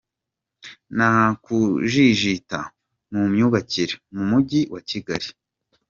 [0.95, 1.11] Nta
[1.43, 2.59] kujijita
[3.13, 5.27] mu myubakire mu Mujyi wa Kigali